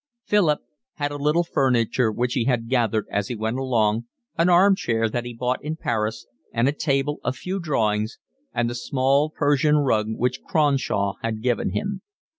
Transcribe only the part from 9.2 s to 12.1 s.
Persian rug which Cronshaw had given him.